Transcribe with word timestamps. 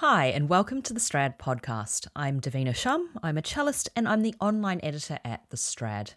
Hi, 0.00 0.28
and 0.28 0.48
welcome 0.48 0.80
to 0.80 0.94
the 0.94 0.98
Strad 0.98 1.38
podcast. 1.38 2.08
I'm 2.16 2.40
Davina 2.40 2.74
Shum, 2.74 3.10
I'm 3.22 3.36
a 3.36 3.42
cellist, 3.42 3.90
and 3.94 4.08
I'm 4.08 4.22
the 4.22 4.34
online 4.40 4.80
editor 4.82 5.18
at 5.26 5.42
The 5.50 5.58
Strad. 5.58 6.14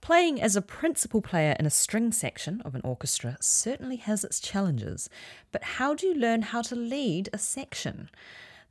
Playing 0.00 0.40
as 0.40 0.54
a 0.54 0.62
principal 0.62 1.20
player 1.20 1.56
in 1.58 1.66
a 1.66 1.70
string 1.70 2.12
section 2.12 2.60
of 2.60 2.76
an 2.76 2.80
orchestra 2.84 3.38
certainly 3.40 3.96
has 3.96 4.22
its 4.22 4.38
challenges, 4.38 5.10
but 5.50 5.64
how 5.64 5.94
do 5.94 6.06
you 6.06 6.14
learn 6.14 6.42
how 6.42 6.62
to 6.62 6.76
lead 6.76 7.28
a 7.32 7.38
section? 7.38 8.08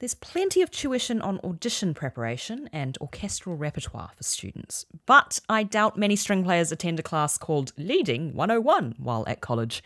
There's 0.01 0.15
plenty 0.15 0.63
of 0.63 0.71
tuition 0.71 1.21
on 1.21 1.39
audition 1.43 1.93
preparation 1.93 2.67
and 2.73 2.97
orchestral 2.99 3.55
repertoire 3.55 4.09
for 4.15 4.23
students, 4.23 4.87
but 5.05 5.39
I 5.47 5.61
doubt 5.61 5.95
many 5.95 6.15
string 6.15 6.43
players 6.43 6.71
attend 6.71 6.99
a 6.99 7.03
class 7.03 7.37
called 7.37 7.71
Leading 7.77 8.33
101 8.33 8.95
while 8.97 9.23
at 9.27 9.41
college. 9.41 9.83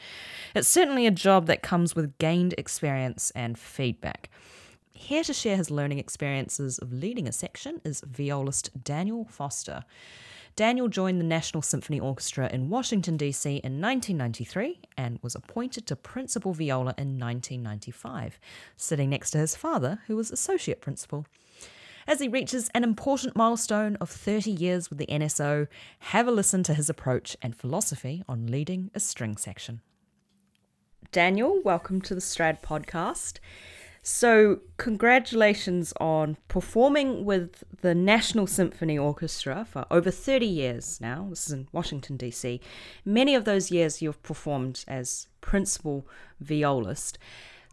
It's 0.55 0.69
certainly 0.69 1.05
a 1.05 1.11
job 1.11 1.47
that 1.47 1.61
comes 1.61 1.97
with 1.97 2.17
gained 2.17 2.55
experience 2.57 3.33
and 3.35 3.59
feedback. 3.59 4.29
Here 4.93 5.21
to 5.25 5.33
share 5.33 5.57
his 5.57 5.69
learning 5.69 5.99
experiences 5.99 6.77
of 6.77 6.93
leading 6.93 7.27
a 7.27 7.33
section 7.33 7.81
is 7.83 7.99
violist 7.99 8.85
Daniel 8.85 9.25
Foster. 9.25 9.83
Daniel 10.55 10.87
joined 10.87 11.19
the 11.19 11.25
National 11.25 11.61
Symphony 11.61 11.99
Orchestra 11.99 12.49
in 12.49 12.69
Washington, 12.69 13.17
D.C. 13.17 13.49
in 13.49 13.81
1993 13.81 14.79
and 14.95 15.19
was 15.21 15.35
appointed 15.35 15.85
to 15.87 15.97
principal 15.97 16.53
viola 16.53 16.93
in 16.97 17.19
1995, 17.19 18.39
sitting 18.77 19.09
next 19.09 19.31
to 19.31 19.37
his 19.37 19.53
father, 19.53 19.99
who 20.07 20.15
was 20.15 20.31
associate 20.31 20.79
principal. 20.79 21.25
As 22.07 22.21
he 22.21 22.29
reaches 22.29 22.69
an 22.73 22.85
important 22.85 23.35
milestone 23.35 23.97
of 23.97 24.09
30 24.09 24.49
years 24.49 24.89
with 24.89 24.97
the 24.97 25.07
NSO, 25.07 25.67
have 25.99 26.25
a 26.25 26.31
listen 26.31 26.63
to 26.63 26.73
his 26.73 26.89
approach 26.89 27.35
and 27.41 27.53
philosophy 27.53 28.23
on 28.29 28.47
leading 28.47 28.91
a 28.95 29.01
string 29.01 29.35
section. 29.35 29.81
Daniel, 31.11 31.61
welcome 31.65 31.99
to 32.01 32.15
the 32.15 32.21
Strad 32.21 32.61
podcast. 32.61 33.39
So, 34.07 34.59
congratulations 34.77 35.91
on 35.99 36.37
performing 36.47 37.25
with 37.25 37.63
the 37.81 37.95
National 37.95 38.45
Symphony 38.45 38.99
Orchestra 38.99 39.65
for 39.67 39.87
over 39.89 40.11
30 40.11 40.45
years 40.45 41.01
now. 41.01 41.25
This 41.31 41.47
is 41.47 41.53
in 41.53 41.67
Washington, 41.71 42.15
D.C. 42.15 42.61
Many 43.03 43.33
of 43.33 43.45
those 43.45 43.71
years 43.71 44.03
you've 44.03 44.21
performed 44.21 44.85
as 44.87 45.27
principal 45.41 46.07
violist. 46.39 47.17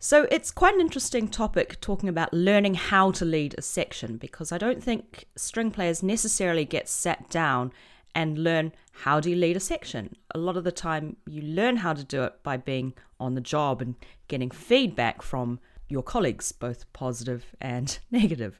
So, 0.00 0.26
it's 0.30 0.50
quite 0.50 0.74
an 0.74 0.80
interesting 0.80 1.28
topic 1.28 1.78
talking 1.82 2.08
about 2.08 2.32
learning 2.32 2.76
how 2.76 3.10
to 3.10 3.26
lead 3.26 3.54
a 3.58 3.62
section 3.62 4.16
because 4.16 4.52
I 4.52 4.56
don't 4.56 4.82
think 4.82 5.26
string 5.36 5.70
players 5.70 6.02
necessarily 6.02 6.64
get 6.64 6.88
sat 6.88 7.28
down 7.28 7.74
and 8.14 8.38
learn 8.38 8.72
how 9.02 9.20
do 9.20 9.28
you 9.28 9.36
lead 9.36 9.58
a 9.58 9.60
section. 9.60 10.16
A 10.34 10.38
lot 10.38 10.56
of 10.56 10.64
the 10.64 10.72
time, 10.72 11.18
you 11.26 11.42
learn 11.42 11.76
how 11.76 11.92
to 11.92 12.02
do 12.02 12.22
it 12.22 12.42
by 12.42 12.56
being 12.56 12.94
on 13.20 13.34
the 13.34 13.42
job 13.42 13.82
and 13.82 13.96
getting 14.28 14.50
feedback 14.50 15.20
from 15.20 15.60
your 15.92 16.02
colleagues, 16.02 16.50
both 16.50 16.90
positive 16.92 17.44
and 17.60 17.98
negative. 18.10 18.58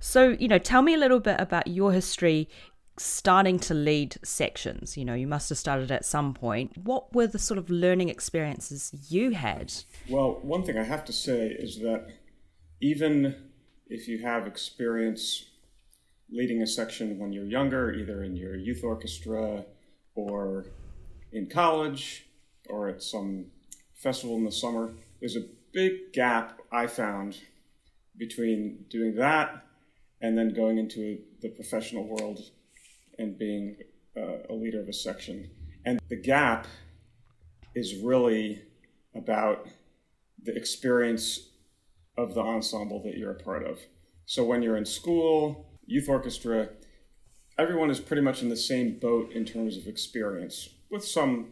So, 0.00 0.30
you 0.30 0.48
know, 0.48 0.58
tell 0.58 0.82
me 0.82 0.94
a 0.94 0.98
little 0.98 1.20
bit 1.20 1.40
about 1.40 1.68
your 1.68 1.92
history 1.92 2.48
starting 2.98 3.58
to 3.58 3.74
lead 3.74 4.16
sections. 4.22 4.96
You 4.96 5.04
know, 5.04 5.14
you 5.14 5.26
must 5.26 5.48
have 5.48 5.58
started 5.58 5.90
at 5.90 6.04
some 6.04 6.34
point. 6.34 6.76
What 6.76 7.14
were 7.14 7.26
the 7.26 7.38
sort 7.38 7.58
of 7.58 7.70
learning 7.70 8.08
experiences 8.08 8.92
you 9.08 9.30
had? 9.30 9.72
Well, 10.08 10.40
one 10.42 10.62
thing 10.62 10.76
I 10.76 10.84
have 10.84 11.04
to 11.06 11.12
say 11.12 11.46
is 11.48 11.78
that 11.80 12.08
even 12.80 13.50
if 13.88 14.08
you 14.08 14.18
have 14.22 14.46
experience 14.46 15.46
leading 16.30 16.62
a 16.62 16.66
section 16.66 17.18
when 17.18 17.32
you're 17.32 17.46
younger, 17.46 17.92
either 17.92 18.22
in 18.22 18.36
your 18.36 18.56
youth 18.56 18.82
orchestra 18.84 19.64
or 20.14 20.66
in 21.32 21.48
college 21.48 22.26
or 22.68 22.88
at 22.88 23.02
some 23.02 23.46
festival 23.94 24.36
in 24.36 24.44
the 24.44 24.52
summer, 24.52 24.94
there's 25.20 25.36
a 25.36 25.44
big 25.72 26.12
gap 26.12 26.60
I 26.70 26.86
found 26.86 27.38
between 28.16 28.84
doing 28.90 29.14
that 29.16 29.64
and 30.20 30.36
then 30.36 30.54
going 30.54 30.78
into 30.78 31.18
the 31.40 31.48
professional 31.48 32.04
world 32.04 32.38
and 33.18 33.38
being 33.38 33.76
uh, 34.16 34.38
a 34.50 34.54
leader 34.54 34.80
of 34.80 34.88
a 34.88 34.92
section. 34.92 35.50
And 35.84 36.00
the 36.08 36.16
gap 36.16 36.66
is 37.74 37.96
really 37.96 38.62
about 39.14 39.66
the 40.42 40.54
experience 40.54 41.48
of 42.16 42.34
the 42.34 42.40
ensemble 42.40 43.02
that 43.02 43.16
you're 43.16 43.32
a 43.32 43.42
part 43.42 43.64
of. 43.66 43.78
So 44.26 44.44
when 44.44 44.62
you're 44.62 44.76
in 44.76 44.84
school, 44.84 45.66
youth 45.86 46.08
orchestra, 46.08 46.68
everyone 47.58 47.90
is 47.90 48.00
pretty 48.00 48.22
much 48.22 48.42
in 48.42 48.48
the 48.48 48.56
same 48.56 48.98
boat 48.98 49.32
in 49.32 49.44
terms 49.44 49.76
of 49.76 49.86
experience 49.86 50.68
with 50.90 51.04
some 51.04 51.48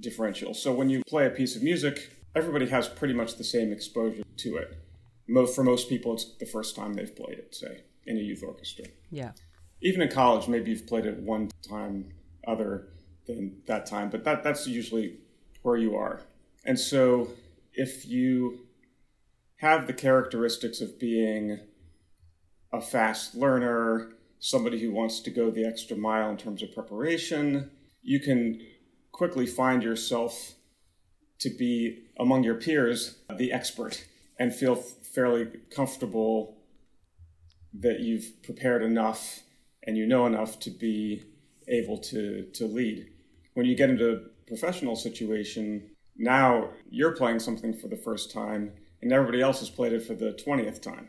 differential. 0.00 0.54
So 0.54 0.72
when 0.72 0.88
you 0.88 1.02
play 1.08 1.26
a 1.26 1.30
piece 1.30 1.56
of 1.56 1.62
music, 1.62 2.15
everybody 2.36 2.68
has 2.68 2.86
pretty 2.86 3.14
much 3.14 3.36
the 3.36 3.44
same 3.44 3.72
exposure 3.72 4.22
to 4.36 4.56
it. 4.56 4.76
Most, 5.26 5.56
for 5.56 5.64
most 5.64 5.88
people, 5.88 6.14
it's 6.14 6.36
the 6.38 6.46
first 6.46 6.76
time 6.76 6.94
they've 6.94 7.16
played 7.16 7.38
it, 7.38 7.54
say, 7.54 7.80
in 8.04 8.18
a 8.18 8.20
youth 8.20 8.44
orchestra. 8.44 8.84
Yeah. 9.10 9.32
Even 9.80 10.02
in 10.02 10.08
college, 10.08 10.46
maybe 10.46 10.70
you've 10.70 10.86
played 10.86 11.06
it 11.06 11.18
one 11.18 11.50
time 11.68 12.12
other 12.46 12.88
than 13.26 13.62
that 13.66 13.86
time, 13.86 14.10
but 14.10 14.22
that, 14.24 14.44
that's 14.44 14.66
usually 14.68 15.16
where 15.62 15.76
you 15.76 15.96
are. 15.96 16.22
And 16.64 16.78
so 16.78 17.28
if 17.72 18.06
you 18.06 18.60
have 19.56 19.86
the 19.86 19.92
characteristics 19.92 20.80
of 20.80 21.00
being 21.00 21.58
a 22.72 22.80
fast 22.80 23.34
learner, 23.34 24.12
somebody 24.38 24.78
who 24.78 24.92
wants 24.92 25.20
to 25.20 25.30
go 25.30 25.50
the 25.50 25.64
extra 25.64 25.96
mile 25.96 26.30
in 26.30 26.36
terms 26.36 26.62
of 26.62 26.72
preparation, 26.72 27.70
you 28.02 28.20
can 28.20 28.60
quickly 29.10 29.46
find 29.46 29.82
yourself 29.82 30.55
to 31.40 31.50
be 31.50 32.04
among 32.18 32.42
your 32.42 32.54
peers 32.54 33.18
the 33.36 33.52
expert 33.52 34.04
and 34.38 34.54
feel 34.54 34.74
fairly 34.74 35.46
comfortable 35.70 36.56
that 37.74 38.00
you've 38.00 38.42
prepared 38.42 38.82
enough 38.82 39.40
and 39.86 39.96
you 39.96 40.06
know 40.06 40.26
enough 40.26 40.58
to 40.60 40.70
be 40.70 41.22
able 41.68 41.98
to, 41.98 42.46
to 42.54 42.66
lead. 42.66 43.08
When 43.54 43.66
you 43.66 43.76
get 43.76 43.90
into 43.90 44.12
a 44.12 44.18
professional 44.46 44.96
situation, 44.96 45.90
now 46.16 46.70
you're 46.90 47.16
playing 47.16 47.40
something 47.40 47.74
for 47.74 47.88
the 47.88 47.96
first 47.96 48.32
time 48.32 48.72
and 49.02 49.12
everybody 49.12 49.42
else 49.42 49.60
has 49.60 49.70
played 49.70 49.92
it 49.92 50.02
for 50.02 50.14
the 50.14 50.32
20th 50.32 50.80
time. 50.80 51.08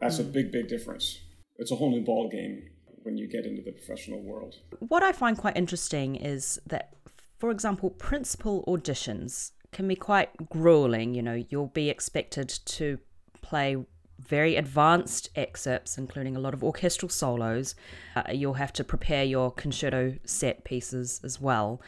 That's 0.00 0.18
mm. 0.18 0.20
a 0.20 0.24
big, 0.24 0.52
big 0.52 0.68
difference. 0.68 1.20
It's 1.56 1.70
a 1.70 1.76
whole 1.76 1.90
new 1.90 2.02
ball 2.02 2.28
game 2.28 2.68
when 3.02 3.16
you 3.16 3.28
get 3.28 3.46
into 3.46 3.62
the 3.62 3.72
professional 3.72 4.20
world. 4.20 4.56
What 4.80 5.02
I 5.02 5.12
find 5.12 5.36
quite 5.36 5.56
interesting 5.56 6.16
is 6.16 6.58
that, 6.66 6.94
for 7.38 7.50
example, 7.50 7.90
principal 7.90 8.64
auditions 8.66 9.52
can 9.74 9.86
be 9.86 9.96
quite 9.96 10.48
grueling. 10.48 11.14
You 11.14 11.22
know, 11.22 11.44
you'll 11.50 11.66
be 11.66 11.90
expected 11.90 12.48
to 12.48 12.98
play 13.42 13.76
very 14.18 14.56
advanced 14.56 15.28
excerpts, 15.36 15.98
including 15.98 16.36
a 16.36 16.40
lot 16.40 16.54
of 16.54 16.64
orchestral 16.64 17.10
solos. 17.10 17.74
Uh, 18.16 18.22
you'll 18.32 18.54
have 18.54 18.72
to 18.74 18.84
prepare 18.84 19.24
your 19.24 19.50
concerto 19.50 20.14
set 20.24 20.64
pieces 20.64 21.20
as 21.22 21.40
well. 21.40 21.82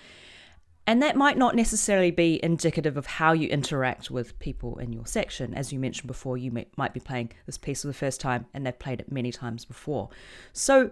And 0.88 1.02
that 1.02 1.16
might 1.16 1.36
not 1.36 1.56
necessarily 1.56 2.12
be 2.12 2.38
indicative 2.44 2.96
of 2.96 3.06
how 3.06 3.32
you 3.32 3.48
interact 3.48 4.08
with 4.10 4.38
people 4.38 4.78
in 4.78 4.92
your 4.92 5.06
section. 5.06 5.52
As 5.54 5.72
you 5.72 5.80
mentioned 5.80 6.06
before, 6.06 6.36
you 6.36 6.52
may, 6.52 6.66
might 6.76 6.94
be 6.94 7.00
playing 7.00 7.32
this 7.46 7.58
piece 7.58 7.80
for 7.80 7.88
the 7.88 7.94
first 7.94 8.20
time 8.20 8.46
and 8.54 8.64
they've 8.64 8.78
played 8.78 9.00
it 9.00 9.10
many 9.10 9.32
times 9.32 9.64
before. 9.64 10.10
So, 10.52 10.90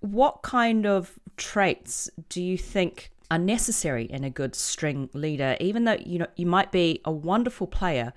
what 0.00 0.42
kind 0.42 0.86
of 0.86 1.18
traits 1.36 2.10
do 2.28 2.42
you 2.42 2.58
think 2.58 3.10
are 3.30 3.38
necessary 3.38 4.04
in 4.04 4.24
a 4.24 4.30
good 4.30 4.54
string 4.54 5.08
leader 5.12 5.56
even 5.60 5.84
though 5.84 5.96
you 6.04 6.18
know 6.18 6.26
you 6.36 6.46
might 6.46 6.70
be 6.70 7.00
a 7.04 7.12
wonderful 7.12 7.66
player 7.66 8.12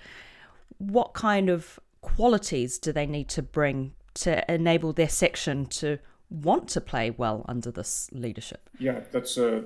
what 0.78 1.14
kind 1.14 1.50
of 1.50 1.80
qualities 2.02 2.78
do 2.78 2.92
they 2.92 3.06
need 3.06 3.28
to 3.28 3.42
bring 3.42 3.94
to 4.14 4.52
enable 4.52 4.94
their 4.94 5.10
section 5.10 5.66
to 5.66 5.98
want 6.30 6.68
to 6.68 6.82
play 6.82 7.10
well 7.10 7.46
under 7.48 7.72
this 7.72 8.10
leadership 8.12 8.70
yeah 8.80 9.00
that's 9.12 9.38
a 9.38 9.64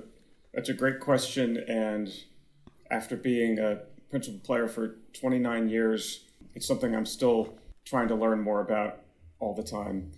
that's 0.54 0.68
a 0.68 0.74
great 0.74 1.00
question 1.00 1.56
and 1.68 2.08
after 2.90 3.16
being 3.16 3.58
a 3.58 3.80
principal 4.10 4.40
player 4.40 4.68
for 4.68 4.96
29 5.14 5.68
years 5.68 6.26
it's 6.54 6.66
something 6.66 6.94
i'm 6.94 7.06
still 7.06 7.54
trying 7.84 8.08
to 8.08 8.14
learn 8.14 8.40
more 8.40 8.60
about 8.60 9.00
all 9.40 9.54
the 9.54 9.62
time 9.62 10.12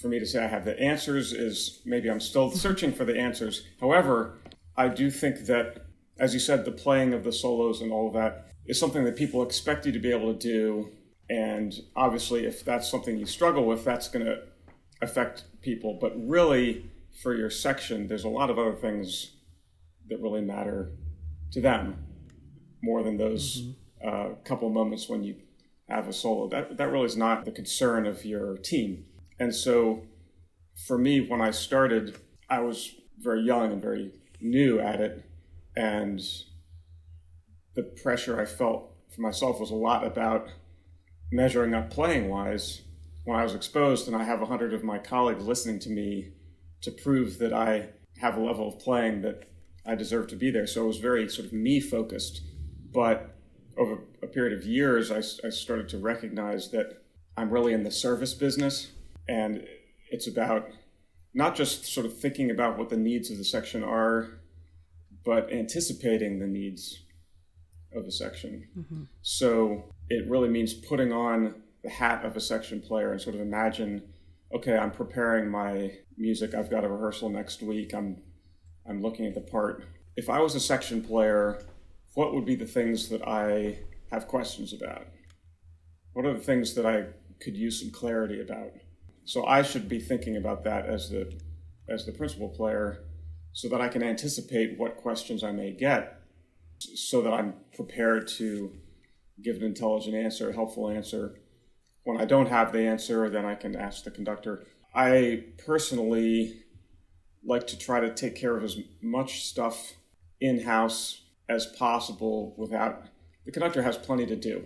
for 0.00 0.08
me 0.08 0.18
to 0.18 0.26
say 0.26 0.44
I 0.44 0.46
have 0.46 0.64
the 0.64 0.78
answers 0.78 1.32
is 1.32 1.80
maybe 1.84 2.08
I'm 2.08 2.20
still 2.20 2.50
searching 2.50 2.92
for 2.92 3.04
the 3.04 3.18
answers. 3.18 3.66
However, 3.80 4.38
I 4.78 4.86
do 4.86 5.10
think 5.10 5.46
that, 5.46 5.86
as 6.20 6.32
you 6.32 6.40
said, 6.40 6.64
the 6.64 6.70
playing 6.70 7.12
of 7.12 7.24
the 7.24 7.32
solos 7.32 7.80
and 7.80 7.92
all 7.92 8.06
of 8.06 8.14
that 8.14 8.46
is 8.64 8.78
something 8.78 9.04
that 9.04 9.16
people 9.16 9.42
expect 9.42 9.84
you 9.84 9.92
to 9.92 9.98
be 9.98 10.12
able 10.12 10.32
to 10.32 10.38
do. 10.38 10.92
And 11.28 11.74
obviously, 11.96 12.46
if 12.46 12.64
that's 12.64 12.88
something 12.88 13.18
you 13.18 13.26
struggle 13.26 13.66
with, 13.66 13.84
that's 13.84 14.08
going 14.08 14.24
to 14.24 14.42
affect 15.02 15.44
people. 15.62 15.98
But 16.00 16.12
really, 16.16 16.90
for 17.22 17.34
your 17.34 17.50
section, 17.50 18.06
there's 18.06 18.22
a 18.22 18.28
lot 18.28 18.50
of 18.50 18.58
other 18.58 18.74
things 18.74 19.32
that 20.08 20.20
really 20.20 20.42
matter 20.42 20.92
to 21.50 21.60
them 21.60 22.06
more 22.80 23.02
than 23.02 23.16
those 23.16 23.60
mm-hmm. 23.60 24.08
uh, 24.08 24.34
couple 24.44 24.70
moments 24.70 25.08
when 25.08 25.24
you 25.24 25.34
have 25.88 26.06
a 26.06 26.12
solo. 26.12 26.48
That, 26.48 26.76
that 26.76 26.92
really 26.92 27.06
is 27.06 27.16
not 27.16 27.44
the 27.44 27.50
concern 27.50 28.06
of 28.06 28.24
your 28.24 28.56
team. 28.56 29.06
And 29.40 29.52
so, 29.52 30.04
for 30.86 30.96
me, 30.96 31.20
when 31.20 31.40
I 31.40 31.50
started, 31.50 32.16
I 32.48 32.60
was 32.60 32.94
very 33.18 33.42
young 33.42 33.72
and 33.72 33.82
very 33.82 34.12
new 34.40 34.78
at 34.80 35.00
it, 35.00 35.24
and 35.76 36.20
the 37.74 37.82
pressure 37.82 38.40
I 38.40 38.44
felt 38.44 38.92
for 39.14 39.20
myself 39.20 39.60
was 39.60 39.70
a 39.70 39.76
lot 39.76 40.06
about 40.06 40.48
measuring 41.30 41.74
up 41.74 41.90
playing 41.90 42.28
wise, 42.28 42.82
when 43.28 43.38
I 43.38 43.42
was 43.42 43.54
exposed 43.54 44.08
and 44.08 44.16
I 44.16 44.24
have 44.24 44.40
a 44.40 44.46
hundred 44.46 44.72
of 44.72 44.82
my 44.82 44.96
colleagues 44.96 45.44
listening 45.44 45.78
to 45.80 45.90
me 45.90 46.32
to 46.80 46.90
prove 46.90 47.38
that 47.40 47.52
I 47.52 47.90
have 48.22 48.38
a 48.38 48.40
level 48.40 48.68
of 48.68 48.78
playing 48.78 49.20
that 49.20 49.50
I 49.84 49.96
deserve 49.96 50.28
to 50.28 50.36
be 50.36 50.50
there. 50.50 50.66
So 50.66 50.84
it 50.84 50.86
was 50.86 50.96
very 50.96 51.28
sort 51.28 51.44
of 51.44 51.52
me 51.52 51.78
focused. 51.78 52.40
But 52.90 53.36
over 53.76 53.98
a 54.22 54.26
period 54.26 54.58
of 54.58 54.64
years, 54.64 55.10
I, 55.10 55.18
I 55.18 55.50
started 55.50 55.90
to 55.90 55.98
recognize 55.98 56.70
that 56.70 57.02
I'm 57.36 57.50
really 57.50 57.74
in 57.74 57.84
the 57.84 57.90
service 57.90 58.32
business 58.32 58.92
and 59.28 59.66
it's 60.10 60.26
about 60.26 60.70
not 61.38 61.54
just 61.54 61.86
sort 61.86 62.04
of 62.04 62.18
thinking 62.18 62.50
about 62.50 62.76
what 62.76 62.88
the 62.88 62.96
needs 62.96 63.30
of 63.30 63.38
the 63.38 63.44
section 63.44 63.84
are, 63.84 64.40
but 65.24 65.52
anticipating 65.52 66.40
the 66.40 66.48
needs 66.48 67.04
of 67.94 68.04
a 68.04 68.10
section. 68.10 68.66
Mm-hmm. 68.76 69.02
So 69.22 69.84
it 70.08 70.28
really 70.28 70.48
means 70.48 70.74
putting 70.74 71.12
on 71.12 71.62
the 71.84 71.90
hat 71.90 72.24
of 72.24 72.36
a 72.36 72.40
section 72.40 72.80
player 72.80 73.12
and 73.12 73.20
sort 73.20 73.36
of 73.36 73.40
imagine, 73.40 74.02
okay, 74.52 74.76
I'm 74.76 74.90
preparing 74.90 75.48
my 75.48 75.92
music. 76.16 76.54
I've 76.54 76.70
got 76.70 76.82
a 76.82 76.88
rehearsal 76.88 77.28
next 77.28 77.62
week. 77.62 77.94
I'm 77.94 78.20
I'm 78.84 79.00
looking 79.00 79.24
at 79.24 79.34
the 79.34 79.40
part. 79.40 79.84
If 80.16 80.28
I 80.28 80.40
was 80.40 80.56
a 80.56 80.60
section 80.60 81.04
player, 81.04 81.62
what 82.14 82.34
would 82.34 82.46
be 82.46 82.56
the 82.56 82.66
things 82.66 83.10
that 83.10 83.22
I 83.28 83.78
have 84.10 84.26
questions 84.26 84.72
about? 84.72 85.06
What 86.14 86.26
are 86.26 86.34
the 86.34 86.40
things 86.40 86.74
that 86.74 86.84
I 86.84 87.04
could 87.40 87.56
use 87.56 87.80
some 87.80 87.92
clarity 87.92 88.40
about? 88.40 88.72
So 89.28 89.44
I 89.44 89.60
should 89.60 89.90
be 89.90 90.00
thinking 90.00 90.38
about 90.38 90.64
that 90.64 90.86
as 90.86 91.10
the 91.10 91.30
as 91.86 92.06
the 92.06 92.12
principal 92.12 92.48
player 92.48 93.04
so 93.52 93.68
that 93.68 93.78
I 93.78 93.88
can 93.88 94.02
anticipate 94.02 94.78
what 94.78 94.96
questions 94.96 95.44
I 95.44 95.52
may 95.52 95.70
get 95.70 96.22
so 96.78 97.20
that 97.20 97.34
I'm 97.34 97.52
prepared 97.74 98.26
to 98.38 98.72
give 99.42 99.56
an 99.56 99.64
intelligent 99.64 100.16
answer, 100.16 100.48
a 100.48 100.54
helpful 100.54 100.88
answer. 100.88 101.34
When 102.04 102.18
I 102.18 102.24
don't 102.24 102.48
have 102.48 102.72
the 102.72 102.80
answer, 102.80 103.28
then 103.28 103.44
I 103.44 103.54
can 103.54 103.76
ask 103.76 104.02
the 104.02 104.10
conductor. 104.10 104.64
I 104.94 105.44
personally 105.66 106.62
like 107.44 107.66
to 107.66 107.78
try 107.78 108.00
to 108.00 108.14
take 108.14 108.34
care 108.34 108.56
of 108.56 108.64
as 108.64 108.78
much 109.02 109.44
stuff 109.44 109.92
in 110.40 110.62
house 110.62 111.20
as 111.50 111.66
possible 111.66 112.54
without 112.56 113.02
the 113.44 113.52
conductor 113.52 113.82
has 113.82 113.98
plenty 113.98 114.24
to 114.24 114.36
do 114.36 114.64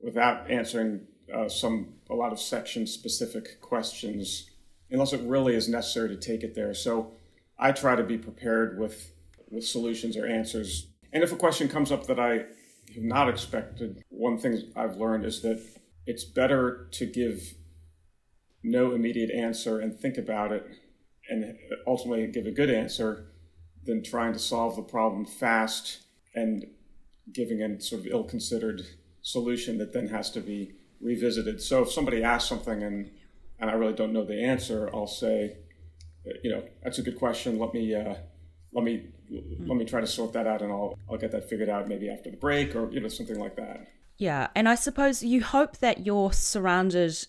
without 0.00 0.48
answering 0.48 1.08
uh, 1.34 1.48
some 1.48 1.94
a 2.10 2.14
lot 2.14 2.32
of 2.32 2.40
section 2.40 2.86
specific 2.86 3.60
questions 3.60 4.50
unless 4.90 5.12
it 5.12 5.20
really 5.22 5.54
is 5.54 5.68
necessary 5.68 6.08
to 6.08 6.16
take 6.16 6.42
it 6.42 6.54
there. 6.54 6.74
So 6.74 7.12
i 7.58 7.72
try 7.72 7.96
to 7.96 8.04
be 8.04 8.18
prepared 8.18 8.78
with 8.78 9.12
with 9.50 9.64
solutions 9.64 10.16
or 10.16 10.26
answers. 10.26 10.88
And 11.12 11.22
if 11.22 11.32
a 11.32 11.36
question 11.36 11.68
comes 11.68 11.90
up 11.90 12.06
that 12.06 12.20
i 12.20 12.44
have 12.94 13.02
not 13.02 13.28
expected 13.28 14.02
one 14.08 14.38
thing 14.38 14.62
i've 14.76 14.96
learned 14.96 15.24
is 15.24 15.42
that 15.42 15.60
it's 16.06 16.24
better 16.24 16.88
to 16.92 17.04
give 17.04 17.54
no 18.62 18.92
immediate 18.92 19.30
answer 19.30 19.80
and 19.80 19.98
think 19.98 20.16
about 20.16 20.52
it 20.52 20.66
and 21.28 21.56
ultimately 21.86 22.26
give 22.26 22.46
a 22.46 22.50
good 22.50 22.70
answer 22.70 23.26
than 23.84 24.02
trying 24.02 24.32
to 24.32 24.38
solve 24.38 24.76
the 24.76 24.82
problem 24.82 25.24
fast 25.24 25.98
and 26.34 26.66
giving 27.32 27.62
a 27.62 27.80
sort 27.80 28.00
of 28.00 28.06
ill-considered 28.06 28.82
solution 29.22 29.78
that 29.78 29.92
then 29.92 30.08
has 30.08 30.30
to 30.30 30.40
be 30.40 30.72
revisited. 31.00 31.60
So 31.60 31.82
if 31.82 31.92
somebody 31.92 32.22
asks 32.22 32.48
something 32.48 32.82
and 32.82 33.10
and 33.58 33.70
I 33.70 33.72
really 33.72 33.94
don't 33.94 34.12
know 34.12 34.24
the 34.24 34.42
answer, 34.42 34.90
I'll 34.92 35.06
say, 35.06 35.56
you 36.42 36.50
know, 36.50 36.62
that's 36.82 36.98
a 36.98 37.02
good 37.02 37.18
question. 37.18 37.58
Let 37.58 37.72
me 37.72 37.94
uh, 37.94 38.14
let 38.72 38.84
me 38.84 39.08
let 39.30 39.76
me 39.76 39.84
try 39.84 40.00
to 40.00 40.06
sort 40.06 40.32
that 40.34 40.46
out, 40.46 40.62
and 40.62 40.70
I'll 40.70 40.98
I'll 41.10 41.18
get 41.18 41.32
that 41.32 41.48
figured 41.48 41.68
out 41.68 41.88
maybe 41.88 42.10
after 42.10 42.30
the 42.30 42.36
break 42.36 42.76
or 42.76 42.90
you 42.90 43.00
know 43.00 43.08
something 43.08 43.38
like 43.38 43.56
that. 43.56 43.86
Yeah, 44.18 44.48
and 44.54 44.68
I 44.68 44.74
suppose 44.74 45.22
you 45.22 45.42
hope 45.42 45.78
that 45.78 46.06
you're 46.06 46.32
surrounded 46.32 47.26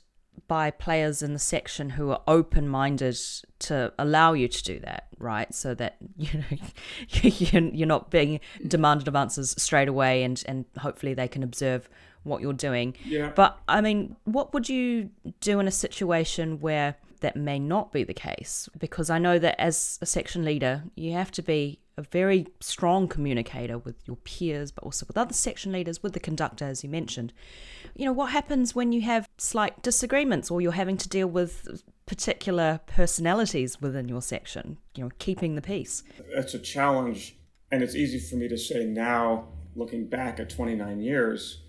by 0.48 0.72
players 0.72 1.22
in 1.22 1.34
the 1.34 1.39
section 1.39 1.92
who 1.92 2.12
are 2.12 2.22
open 2.28 2.68
minded 2.68 3.18
to 3.60 3.94
allow 3.98 4.34
you 4.34 4.48
to 4.48 4.63
do 4.63 4.80
that, 4.80 5.07
right? 5.18 5.54
So 5.54 5.74
that 5.75 5.98
you 6.18 6.30
know 6.39 7.69
you're 7.74 7.88
not 7.88 8.12
being 8.12 8.39
demanded 8.68 9.07
of 9.07 9.16
answers 9.16 9.62
straight 9.62 9.88
away, 9.88 10.24
and 10.24 10.42
and 10.48 10.66
hopefully 10.78 11.13
they 11.13 11.28
can 11.28 11.44
observe 11.44 11.89
what 12.24 12.42
you're 12.42 12.54
doing. 12.54 12.95
Yeah. 13.06 13.31
But 13.36 13.60
I 13.68 13.81
mean, 13.81 14.16
what 14.25 14.54
would 14.54 14.69
you 14.69 15.10
do 15.39 15.60
in 15.60 15.68
a 15.68 15.72
situation 15.72 16.60
where 16.60 16.95
that 17.22 17.36
may 17.36 17.60
not 17.60 17.92
be 17.92 18.04
the 18.04 18.14
case? 18.14 18.69
Because 18.78 19.10
I 19.10 19.19
know 19.19 19.40
that 19.40 19.60
as 19.60 19.98
a 20.02 20.06
section 20.06 20.44
leader, 20.46 20.84
you 20.96 21.14
have 21.14 21.31
to 21.31 21.42
be 21.42 21.80
a 21.98 22.04
very 22.04 22.48
strong 22.60 23.08
communicator 23.08 23.78
with 23.78 23.96
your 24.06 24.18
peers, 24.18 24.72
but 24.72 24.84
also 24.84 25.06
with 25.08 25.18
other 25.18 25.34
section 25.34 25.72
leaders, 25.72 26.04
with 26.04 26.14
the 26.14 26.19
conductor, 26.19 26.66
as 26.66 26.84
you 26.84 26.90
mentioned. 26.90 27.34
You 27.96 28.06
know, 28.06 28.14
what 28.14 28.31
happens 28.31 28.75
when 28.75 28.92
you 28.92 29.02
have 29.02 29.28
slight 29.38 29.81
disagreements 29.81 30.52
or 30.52 30.62
you're 30.62 30.74
having 30.74 30.98
to 30.98 31.10
deal 31.10 31.28
with 31.28 31.84
particular 32.06 32.80
personalities 32.86 33.81
within 33.81 34.08
your 34.08 34.22
section, 34.22 34.78
you 34.96 35.04
know, 35.04 35.12
keeping 35.18 35.56
the 35.56 35.62
peace? 35.62 36.04
It's 36.30 36.54
a 36.54 36.60
challenge. 36.60 37.36
And 37.72 37.84
it's 37.84 37.96
easy 37.96 38.20
for 38.20 38.36
me 38.36 38.48
to 38.48 38.58
say 38.58 38.86
now, 38.86 39.50
looking 39.75 40.08
back 40.08 40.40
at 40.40 40.50
29 40.50 41.02
years, 41.02 41.63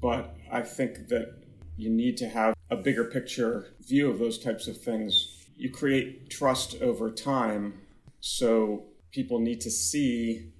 but 0.00 0.36
I 0.52 0.62
think 0.62 1.08
that 1.08 1.34
you 1.76 1.90
need 1.90 2.16
to 2.18 2.28
have 2.28 2.54
a 2.70 2.76
bigger 2.76 3.04
picture 3.04 3.74
view 3.80 4.10
of 4.10 4.18
those 4.18 4.38
types 4.38 4.66
of 4.66 4.80
things. 4.80 5.46
You 5.56 5.70
create 5.70 6.30
trust 6.30 6.80
over 6.82 7.10
time. 7.10 7.80
So 8.20 8.86
people 9.12 9.38
need 9.38 9.60
to 9.62 9.70
see 9.70 10.52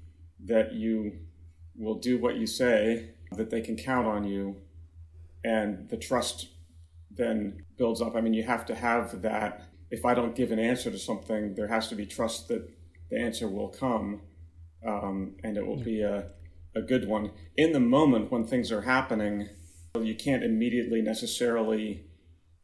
that 0.44 0.72
you 0.72 1.18
will 1.76 1.98
do 1.98 2.18
what 2.18 2.36
you 2.36 2.46
say, 2.46 3.10
that 3.32 3.50
they 3.50 3.60
can 3.60 3.76
count 3.76 4.06
on 4.06 4.24
you, 4.24 4.56
and 5.44 5.88
the 5.88 5.96
trust 5.96 6.48
then 7.10 7.64
builds 7.76 8.00
up. 8.00 8.14
I 8.14 8.20
mean, 8.20 8.34
you 8.34 8.44
have 8.44 8.66
to 8.66 8.74
have 8.74 9.22
that. 9.22 9.68
If 9.90 10.04
I 10.04 10.14
don't 10.14 10.34
give 10.34 10.52
an 10.52 10.58
answer 10.58 10.90
to 10.90 10.98
something, 10.98 11.54
there 11.54 11.68
has 11.68 11.88
to 11.88 11.94
be 11.94 12.06
trust 12.06 12.48
that 12.48 12.68
the 13.10 13.18
answer 13.18 13.48
will 13.48 13.68
come 13.68 14.20
um, 14.86 15.36
and 15.42 15.56
it 15.56 15.66
will 15.66 15.82
be 15.82 16.02
a, 16.02 16.26
a 16.74 16.82
good 16.82 17.08
one. 17.08 17.30
In 17.56 17.72
the 17.72 17.80
moment 17.80 18.30
when 18.30 18.46
things 18.46 18.70
are 18.72 18.82
happening, 18.82 19.48
you 20.00 20.14
can't 20.14 20.42
immediately 20.42 21.00
necessarily 21.02 22.06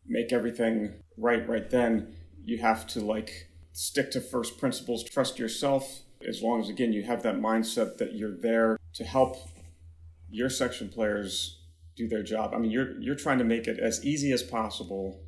make 0.06 0.32
everything 0.32 0.94
right 1.16 1.48
right 1.48 1.70
then. 1.70 2.14
You 2.44 2.58
have 2.58 2.86
to 2.88 3.00
like 3.00 3.48
stick 3.72 4.10
to 4.12 4.20
first 4.20 4.58
principles, 4.58 5.04
trust 5.04 5.38
yourself, 5.38 6.02
as 6.28 6.42
long 6.42 6.60
as, 6.60 6.68
again, 6.68 6.92
you 6.92 7.02
have 7.04 7.22
that 7.22 7.36
mindset 7.36 7.98
that 7.98 8.14
you're 8.14 8.36
there 8.36 8.78
to 8.94 9.04
help 9.04 9.36
your 10.30 10.50
section 10.50 10.88
players 10.88 11.60
do 11.96 12.08
their 12.08 12.22
job. 12.22 12.52
I 12.54 12.58
mean, 12.58 12.70
you're, 12.70 13.00
you're 13.00 13.14
trying 13.14 13.38
to 13.38 13.44
make 13.44 13.66
it 13.66 13.78
as 13.78 14.04
easy 14.04 14.32
as 14.32 14.42
possible 14.42 15.20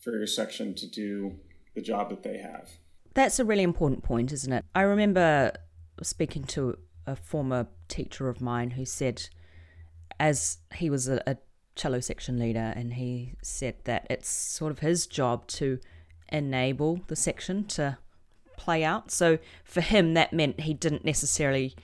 for 0.00 0.16
your 0.16 0.26
section 0.26 0.74
to 0.76 0.86
do 0.86 1.36
the 1.74 1.80
job 1.80 2.10
that 2.10 2.22
they 2.22 2.38
have. 2.38 2.70
That's 3.14 3.38
a 3.38 3.44
really 3.44 3.62
important 3.62 4.02
point, 4.02 4.32
isn't 4.32 4.52
it? 4.52 4.64
I 4.74 4.82
remember 4.82 5.52
speaking 6.02 6.44
to 6.44 6.78
a 7.06 7.16
former 7.16 7.66
teacher 7.88 8.28
of 8.28 8.40
mine 8.40 8.72
who 8.72 8.84
said, 8.84 9.28
as 10.20 10.58
he 10.74 10.90
was 10.90 11.08
a, 11.08 11.22
a 11.26 11.36
cello 11.76 12.00
section 12.00 12.38
leader, 12.38 12.72
and 12.76 12.94
he 12.94 13.34
said 13.42 13.76
that 13.84 14.06
it's 14.10 14.28
sort 14.28 14.72
of 14.72 14.80
his 14.80 15.06
job 15.06 15.46
to 15.46 15.78
enable 16.30 17.00
the 17.06 17.16
section 17.16 17.64
to 17.64 17.98
play 18.56 18.84
out. 18.84 19.10
So 19.10 19.38
for 19.64 19.80
him, 19.80 20.14
that 20.14 20.32
meant 20.32 20.60
he 20.60 20.74
didn't 20.74 21.04
necessarily, 21.04 21.74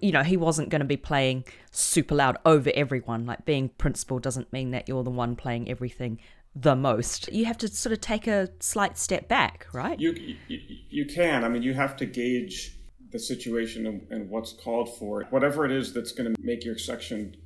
you 0.00 0.10
know, 0.10 0.22
he 0.22 0.36
wasn't 0.36 0.70
going 0.70 0.80
to 0.80 0.86
be 0.86 0.96
playing 0.96 1.44
super 1.70 2.14
loud 2.14 2.38
over 2.44 2.72
everyone. 2.74 3.26
Like 3.26 3.44
being 3.44 3.68
principal 3.68 4.18
doesn't 4.18 4.52
mean 4.52 4.70
that 4.72 4.88
you're 4.88 5.04
the 5.04 5.10
one 5.10 5.36
playing 5.36 5.70
everything 5.70 6.18
the 6.56 6.74
most. 6.74 7.30
You 7.32 7.44
have 7.44 7.58
to 7.58 7.68
sort 7.68 7.92
of 7.92 8.00
take 8.00 8.26
a 8.26 8.48
slight 8.58 8.98
step 8.98 9.28
back, 9.28 9.66
right? 9.72 10.00
You 10.00 10.12
you, 10.48 10.58
you 10.90 11.06
can. 11.06 11.44
I 11.44 11.48
mean, 11.48 11.62
you 11.62 11.74
have 11.74 11.96
to 11.98 12.06
gauge 12.06 12.74
the 13.10 13.18
situation 13.18 13.86
and, 13.86 14.06
and 14.10 14.30
what's 14.30 14.52
called 14.52 14.98
for. 14.98 15.24
Whatever 15.30 15.64
it 15.64 15.72
is 15.72 15.92
that's 15.92 16.12
going 16.12 16.34
to 16.34 16.42
make 16.42 16.64
your 16.64 16.78
section 16.78 17.36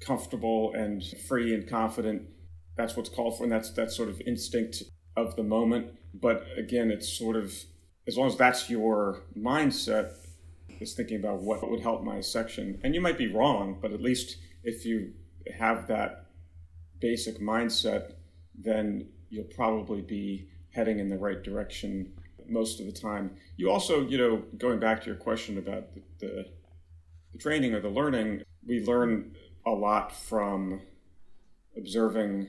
comfortable 0.00 0.72
and 0.74 1.02
free 1.28 1.54
and 1.54 1.68
confident, 1.68 2.22
that's 2.76 2.96
what's 2.96 3.08
called 3.08 3.36
for, 3.36 3.44
and 3.44 3.52
that's 3.52 3.70
that 3.70 3.90
sort 3.90 4.08
of 4.08 4.20
instinct 4.26 4.82
of 5.16 5.36
the 5.36 5.42
moment. 5.42 5.92
But 6.14 6.46
again, 6.56 6.90
it's 6.90 7.08
sort 7.08 7.36
of 7.36 7.52
as 8.06 8.16
long 8.16 8.28
as 8.28 8.36
that's 8.36 8.70
your 8.70 9.22
mindset, 9.36 10.12
is 10.80 10.94
thinking 10.94 11.18
about 11.18 11.42
what 11.42 11.68
would 11.68 11.80
help 11.80 12.04
my 12.04 12.20
section. 12.20 12.78
And 12.84 12.94
you 12.94 13.00
might 13.00 13.18
be 13.18 13.32
wrong, 13.32 13.78
but 13.80 13.92
at 13.92 14.00
least 14.00 14.36
if 14.62 14.84
you 14.84 15.12
have 15.58 15.88
that 15.88 16.26
basic 17.00 17.40
mindset, 17.40 18.12
then 18.54 19.08
you'll 19.28 19.44
probably 19.44 20.02
be 20.02 20.48
heading 20.72 20.98
in 20.98 21.08
the 21.08 21.18
right 21.18 21.42
direction 21.42 22.12
most 22.48 22.78
of 22.78 22.86
the 22.86 22.92
time. 22.92 23.36
You 23.56 23.70
also, 23.70 24.06
you 24.06 24.18
know, 24.18 24.42
going 24.56 24.78
back 24.78 25.00
to 25.00 25.06
your 25.06 25.16
question 25.16 25.58
about 25.58 25.94
the, 25.94 26.02
the, 26.20 26.46
the 27.32 27.38
training 27.38 27.74
or 27.74 27.80
the 27.80 27.88
learning, 27.88 28.42
we 28.64 28.84
learn 28.84 29.34
a 29.66 29.70
lot 29.70 30.14
from 30.14 30.80
observing 31.76 32.48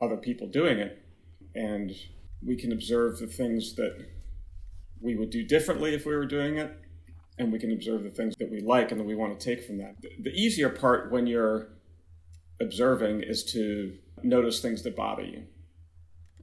other 0.00 0.16
people 0.16 0.46
doing 0.46 0.78
it 0.78 1.02
and 1.54 1.92
we 2.44 2.56
can 2.56 2.72
observe 2.72 3.18
the 3.18 3.26
things 3.26 3.74
that 3.76 4.06
we 5.00 5.14
would 5.14 5.30
do 5.30 5.44
differently 5.44 5.94
if 5.94 6.04
we 6.06 6.14
were 6.14 6.26
doing 6.26 6.56
it 6.56 6.76
and 7.38 7.52
we 7.52 7.58
can 7.58 7.72
observe 7.72 8.02
the 8.02 8.10
things 8.10 8.34
that 8.36 8.50
we 8.50 8.60
like 8.60 8.90
and 8.90 9.00
that 9.00 9.04
we 9.04 9.14
want 9.14 9.38
to 9.38 9.54
take 9.54 9.64
from 9.64 9.78
that 9.78 9.96
the, 10.00 10.30
easier 10.30 10.68
part 10.68 11.10
when 11.10 11.26
you're 11.26 11.68
observing 12.60 13.22
is 13.22 13.44
to 13.44 13.96
notice 14.22 14.60
things 14.60 14.82
that 14.82 14.96
bother 14.96 15.22
you. 15.22 15.44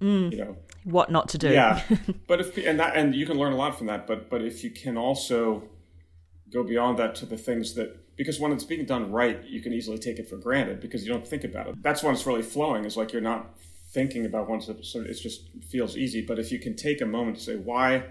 Mm. 0.01 0.31
You 0.31 0.37
know 0.37 0.57
what 0.83 1.11
not 1.11 1.29
to 1.29 1.37
do. 1.37 1.49
Yeah, 1.49 1.81
but 2.27 2.41
if 2.41 2.57
and 2.57 2.79
that 2.79 2.95
and 2.95 3.13
you 3.13 3.25
can 3.25 3.37
learn 3.37 3.53
a 3.53 3.55
lot 3.55 3.77
from 3.77 3.87
that. 3.87 4.07
But 4.07 4.29
but 4.29 4.41
if 4.41 4.63
you 4.63 4.71
can 4.71 4.97
also 4.97 5.63
go 6.51 6.63
beyond 6.63 6.97
that 6.97 7.15
to 7.15 7.25
the 7.25 7.37
things 7.37 7.75
that 7.75 8.10
because 8.21 8.39
when 8.39 8.51
it's 8.51 8.63
being 8.63 8.85
done 8.85 9.11
right, 9.11 9.43
you 9.45 9.63
can 9.63 9.73
easily 9.73 9.97
take 9.97 10.19
it 10.19 10.29
for 10.29 10.37
granted 10.37 10.79
because 10.79 11.03
you 11.03 11.11
don't 11.11 11.27
think 11.27 11.43
about 11.43 11.65
it. 11.65 11.81
That's 11.81 12.03
when 12.03 12.13
it's 12.13 12.27
really 12.27 12.43
flowing. 12.43 12.85
Is 12.85 12.95
like 12.95 13.11
you're 13.11 13.19
not 13.19 13.57
thinking 13.93 14.27
about 14.27 14.47
one, 14.47 14.61
so 14.61 15.01
it 15.01 15.13
just 15.13 15.49
feels 15.71 15.97
easy. 15.97 16.21
But 16.21 16.37
if 16.37 16.51
you 16.51 16.59
can 16.59 16.75
take 16.75 17.01
a 17.01 17.05
moment 17.07 17.37
to 17.37 17.43
say 17.43 17.55
why 17.55 18.03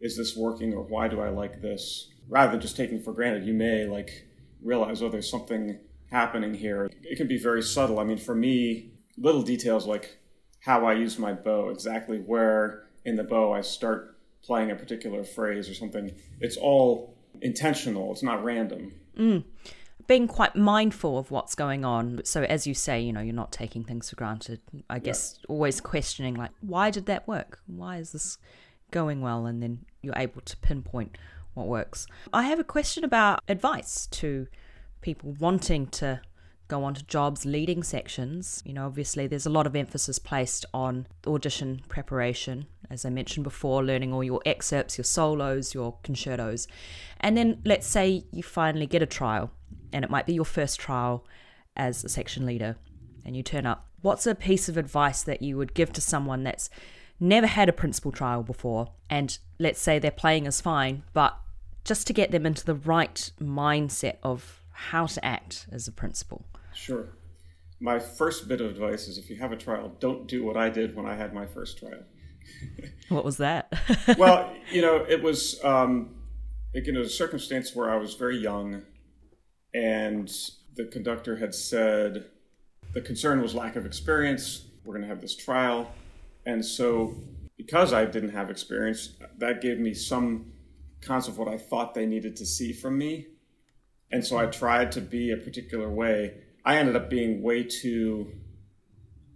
is 0.00 0.16
this 0.16 0.36
working 0.36 0.74
or 0.74 0.82
why 0.82 1.06
do 1.06 1.20
I 1.20 1.28
like 1.28 1.62
this, 1.62 2.08
rather 2.28 2.50
than 2.50 2.60
just 2.60 2.76
taking 2.76 3.00
for 3.00 3.12
granted, 3.12 3.46
you 3.46 3.54
may 3.54 3.86
like 3.86 4.26
realize 4.60 5.02
oh 5.02 5.08
there's 5.08 5.30
something 5.30 5.78
happening 6.10 6.52
here. 6.52 6.90
It 7.04 7.16
can 7.16 7.28
be 7.28 7.38
very 7.38 7.62
subtle. 7.62 8.00
I 8.00 8.04
mean, 8.04 8.18
for 8.18 8.34
me, 8.34 8.90
little 9.16 9.42
details 9.42 9.86
like 9.86 10.18
how 10.62 10.84
I 10.84 10.94
use 10.94 11.16
my 11.16 11.32
bow, 11.32 11.68
exactly 11.68 12.18
where 12.18 12.88
in 13.04 13.14
the 13.14 13.22
bow 13.22 13.52
I 13.52 13.60
start 13.60 14.18
playing 14.42 14.72
a 14.72 14.74
particular 14.74 15.22
phrase 15.22 15.70
or 15.70 15.74
something. 15.74 16.12
It's 16.40 16.56
all 16.56 17.16
intentional. 17.40 18.10
It's 18.10 18.24
not 18.24 18.42
random. 18.42 18.92
Mm. 19.18 19.44
Being 20.06 20.26
quite 20.28 20.56
mindful 20.56 21.18
of 21.18 21.30
what's 21.30 21.54
going 21.54 21.84
on. 21.84 22.22
So, 22.24 22.42
as 22.44 22.66
you 22.66 22.72
say, 22.72 23.00
you 23.00 23.12
know, 23.12 23.20
you're 23.20 23.34
not 23.34 23.52
taking 23.52 23.84
things 23.84 24.08
for 24.08 24.16
granted. 24.16 24.60
I 24.88 24.98
guess 24.98 25.38
yeah. 25.40 25.46
always 25.48 25.80
questioning, 25.80 26.34
like, 26.34 26.52
why 26.60 26.90
did 26.90 27.06
that 27.06 27.28
work? 27.28 27.60
Why 27.66 27.98
is 27.98 28.12
this 28.12 28.38
going 28.90 29.20
well? 29.20 29.44
And 29.44 29.62
then 29.62 29.84
you're 30.00 30.16
able 30.16 30.40
to 30.40 30.56
pinpoint 30.58 31.18
what 31.54 31.66
works. 31.66 32.06
I 32.32 32.44
have 32.44 32.58
a 32.58 32.64
question 32.64 33.04
about 33.04 33.42
advice 33.48 34.06
to 34.06 34.46
people 35.02 35.34
wanting 35.38 35.88
to 35.88 36.20
go 36.68 36.84
on 36.84 36.94
to 36.94 37.04
jobs 37.04 37.44
leading 37.44 37.82
sections. 37.82 38.62
You 38.64 38.74
know, 38.74 38.86
obviously 38.86 39.26
there's 39.26 39.46
a 39.46 39.50
lot 39.50 39.66
of 39.66 39.74
emphasis 39.74 40.18
placed 40.18 40.64
on 40.72 41.06
audition 41.26 41.82
preparation, 41.88 42.66
as 42.90 43.04
I 43.04 43.10
mentioned 43.10 43.44
before, 43.44 43.84
learning 43.84 44.12
all 44.12 44.24
your 44.24 44.40
excerpts, 44.46 44.98
your 44.98 45.04
solos, 45.04 45.74
your 45.74 45.96
concertos. 46.02 46.66
And 47.20 47.36
then 47.36 47.60
let's 47.64 47.86
say 47.86 48.24
you 48.30 48.42
finally 48.42 48.86
get 48.86 49.02
a 49.02 49.06
trial, 49.06 49.50
and 49.92 50.04
it 50.04 50.10
might 50.10 50.26
be 50.26 50.34
your 50.34 50.44
first 50.44 50.80
trial 50.80 51.24
as 51.76 52.04
a 52.04 52.08
section 52.08 52.46
leader, 52.46 52.76
and 53.24 53.36
you 53.36 53.42
turn 53.42 53.66
up. 53.66 53.86
What's 54.00 54.26
a 54.26 54.34
piece 54.34 54.68
of 54.68 54.76
advice 54.76 55.22
that 55.22 55.42
you 55.42 55.56
would 55.56 55.74
give 55.74 55.92
to 55.94 56.00
someone 56.00 56.44
that's 56.44 56.70
never 57.20 57.46
had 57.46 57.68
a 57.68 57.72
principal 57.72 58.12
trial 58.12 58.42
before, 58.42 58.92
and 59.10 59.38
let's 59.58 59.80
say 59.80 59.98
their 59.98 60.10
playing 60.10 60.46
is 60.46 60.60
fine, 60.60 61.02
but 61.12 61.36
just 61.84 62.06
to 62.06 62.12
get 62.12 62.30
them 62.30 62.46
into 62.46 62.64
the 62.64 62.74
right 62.74 63.32
mindset 63.40 64.16
of 64.22 64.62
how 64.72 65.06
to 65.06 65.24
act 65.24 65.66
as 65.72 65.88
a 65.88 65.92
principal? 65.92 66.44
Sure. 66.72 67.08
My 67.80 67.98
first 67.98 68.48
bit 68.48 68.60
of 68.60 68.70
advice 68.70 69.08
is 69.08 69.18
if 69.18 69.30
you 69.30 69.36
have 69.36 69.52
a 69.52 69.56
trial, 69.56 69.92
don't 69.98 70.26
do 70.26 70.44
what 70.44 70.56
I 70.56 70.68
did 70.68 70.94
when 70.94 71.06
I 71.06 71.16
had 71.16 71.32
my 71.32 71.46
first 71.46 71.78
trial. 71.78 72.04
what 73.08 73.24
was 73.24 73.38
that? 73.38 73.72
well, 74.18 74.52
you 74.70 74.82
know, 74.82 75.04
it 75.08 75.22
was 75.22 75.62
um, 75.64 76.14
again, 76.74 76.96
a 76.96 77.08
circumstance 77.08 77.74
where 77.74 77.90
I 77.90 77.96
was 77.96 78.14
very 78.14 78.38
young, 78.38 78.82
and 79.74 80.30
the 80.74 80.86
conductor 80.86 81.36
had 81.36 81.54
said 81.54 82.26
the 82.94 83.00
concern 83.00 83.40
was 83.40 83.54
lack 83.54 83.76
of 83.76 83.86
experience. 83.86 84.66
We're 84.84 84.94
going 84.94 85.02
to 85.02 85.08
have 85.08 85.20
this 85.20 85.36
trial, 85.36 85.90
and 86.46 86.64
so 86.64 87.14
because 87.56 87.92
I 87.92 88.04
didn't 88.04 88.30
have 88.30 88.50
experience, 88.50 89.14
that 89.38 89.60
gave 89.60 89.78
me 89.78 89.92
some 89.92 90.52
concept 91.00 91.34
of 91.34 91.38
what 91.38 91.48
I 91.48 91.58
thought 91.58 91.94
they 91.94 92.06
needed 92.06 92.36
to 92.36 92.46
see 92.46 92.72
from 92.72 92.96
me 92.96 93.26
and 94.10 94.24
so 94.24 94.38
I 94.38 94.46
tried 94.46 94.92
to 94.92 95.00
be 95.00 95.30
a 95.30 95.36
particular 95.36 95.88
way. 95.88 96.34
I 96.64 96.76
ended 96.76 96.96
up 96.96 97.10
being 97.10 97.42
way 97.42 97.64
too. 97.64 98.32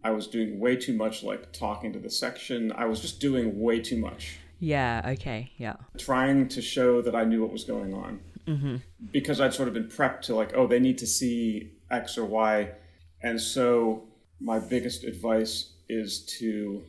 I 0.05 0.11
was 0.11 0.27
doing 0.27 0.59
way 0.59 0.77
too 0.77 0.95
much, 0.95 1.23
like 1.23 1.53
talking 1.53 1.93
to 1.93 1.99
the 1.99 2.11
section. 2.11 2.73
I 2.73 2.87
was 2.87 3.01
just 3.01 3.21
doing 3.21 3.61
way 3.61 3.81
too 3.81 3.97
much. 3.97 4.39
Yeah. 4.59 5.03
Okay. 5.13 5.51
Yeah. 5.57 5.77
Trying 5.99 6.49
to 6.49 6.63
show 6.63 7.03
that 7.03 7.15
I 7.15 7.25
knew 7.25 7.43
what 7.43 7.53
was 7.53 7.65
going 7.65 7.95
on. 7.95 8.21
Mm-hmm. 8.47 8.77
Because 9.13 9.41
I'd 9.41 9.55
sort 9.55 9.69
of 9.69 9.75
been 9.75 9.89
prepped 9.89 10.23
to 10.23 10.35
like, 10.35 10.53
oh, 10.55 10.67
they 10.67 10.81
need 10.81 10.99
to 10.99 11.07
see 11.07 11.73
X 11.91 12.19
or 12.19 12.25
Y, 12.25 12.71
and 13.23 13.41
so 13.41 14.05
my 14.41 14.59
biggest 14.59 15.05
advice 15.05 15.75
is 15.89 16.25
to, 16.39 16.83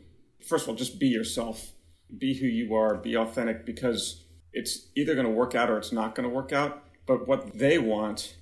first 0.44 0.64
of 0.64 0.70
all, 0.70 0.76
just 0.76 0.98
be 0.98 1.08
yourself, 1.08 1.74
be 2.18 2.34
who 2.34 2.48
you 2.48 2.74
are, 2.74 2.96
be 2.96 3.16
authentic, 3.16 3.66
because 3.66 4.24
it's 4.52 4.88
either 4.96 5.14
going 5.14 5.28
to 5.28 5.32
work 5.32 5.54
out 5.54 5.70
or 5.70 5.78
it's 5.78 5.92
not 5.92 6.16
going 6.16 6.28
to 6.28 6.34
work 6.34 6.52
out 6.52 6.84
but 7.06 7.28
what 7.28 7.58
they 7.58 7.78
want 7.78 8.38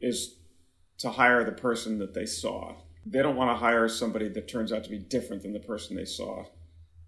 is 0.00 0.36
to 0.98 1.10
hire 1.10 1.44
the 1.44 1.52
person 1.52 1.98
that 1.98 2.14
they 2.14 2.26
saw. 2.26 2.76
They 3.08 3.22
don't 3.22 3.36
want 3.36 3.50
to 3.50 3.56
hire 3.56 3.88
somebody 3.88 4.28
that 4.28 4.48
turns 4.48 4.72
out 4.72 4.84
to 4.84 4.90
be 4.90 4.98
different 4.98 5.42
than 5.42 5.52
the 5.52 5.60
person 5.60 5.96
they 5.96 6.04
saw. 6.04 6.44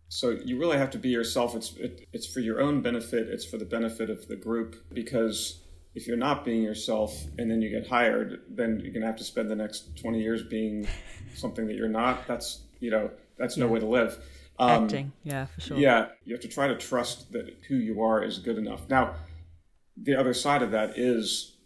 So 0.09 0.31
you 0.31 0.59
really 0.59 0.79
have 0.79 0.91
to 0.91 0.99
be 0.99 1.11
yourself. 1.11 1.55
It's 1.55 1.75
it, 1.77 2.07
it's 2.13 2.27
for 2.27 2.41
your 2.41 2.61
own 2.61 2.81
benefit. 2.81 3.29
It's 3.29 3.45
for 3.45 3.59
the 3.59 3.65
benefit 3.65 4.09
of 4.09 4.27
the 4.29 4.37
group 4.37 4.77
because 4.93 5.63
if 5.95 6.07
you're 6.07 6.17
not 6.17 6.45
being 6.45 6.63
yourself 6.63 7.25
and 7.39 7.51
then 7.51 7.61
you 7.61 7.69
get 7.69 7.89
hired, 7.89 8.43
then 8.49 8.81
you're 8.81 8.93
gonna 8.93 9.07
have 9.07 9.17
to 9.17 9.25
spend 9.25 9.51
the 9.51 9.57
next 9.57 9.97
20 10.01 10.21
years 10.21 10.43
being 10.43 10.87
something 11.35 11.67
that 11.67 11.75
you're 11.75 11.89
not. 11.89 12.27
That's 12.27 12.63
you 12.81 12.91
know 12.91 13.11
that's 13.37 13.57
no 13.57 13.67
way 13.67 13.81
to 13.81 13.87
live. 13.87 14.19
Um, 14.59 14.85
Acting, 14.85 15.13
yeah, 15.23 15.47
for 15.47 15.61
sure. 15.61 15.77
Yeah, 15.77 16.09
you 16.25 16.35
have 16.35 16.43
to 16.43 16.49
try 16.49 16.69
to 16.69 16.77
trust 16.77 17.33
that 17.33 17.57
who 17.69 17.77
you 17.77 18.03
are 18.03 18.23
is 18.23 18.39
good 18.39 18.59
enough. 18.59 18.89
Now, 18.89 19.15
the 19.97 20.17
other 20.17 20.35
side 20.35 20.63
of 20.63 20.71
that 20.73 20.99
is 20.99 21.57